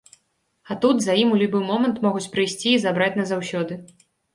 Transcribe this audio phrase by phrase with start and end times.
[0.69, 3.83] А тут, за ім у любы момант могуць прыйсці і забраць назаўсёды.